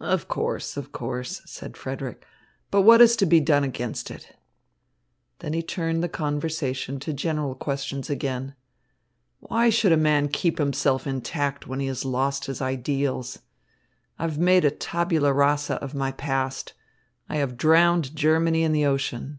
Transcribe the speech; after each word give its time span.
"Of 0.00 0.28
course, 0.28 0.78
of 0.78 0.92
course," 0.92 1.42
said 1.44 1.76
Frederick, 1.76 2.24
"but 2.70 2.80
what 2.88 3.02
is 3.02 3.16
to 3.16 3.26
be 3.26 3.38
done 3.38 3.64
against 3.64 4.10
it?" 4.10 4.34
Then 5.40 5.52
he 5.52 5.62
turned 5.62 6.02
the 6.02 6.08
conversation 6.08 6.98
to 7.00 7.12
general 7.12 7.54
questions 7.54 8.08
again. 8.08 8.54
"Why 9.40 9.68
should 9.68 9.92
a 9.92 9.98
man 9.98 10.28
keep 10.28 10.56
himself 10.56 11.06
intact 11.06 11.66
when 11.66 11.80
he 11.80 11.86
has 11.88 12.06
lost 12.06 12.46
his 12.46 12.62
ideals? 12.62 13.40
I 14.18 14.22
have 14.22 14.38
made 14.38 14.62
tabula 14.80 15.34
rasa 15.34 15.74
of 15.74 15.92
my 15.94 16.12
past. 16.12 16.72
I 17.28 17.36
have 17.36 17.58
drowned 17.58 18.16
Germany 18.16 18.62
in 18.62 18.72
the 18.72 18.86
ocean. 18.86 19.38